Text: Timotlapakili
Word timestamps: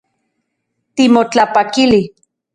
Timotlapakili 0.95 2.01